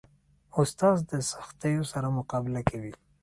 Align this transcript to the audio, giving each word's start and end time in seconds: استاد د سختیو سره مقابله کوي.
استاد 0.59 0.97
د 1.11 1.11
سختیو 1.31 1.83
سره 1.91 2.07
مقابله 2.17 2.61
کوي. 2.69 2.93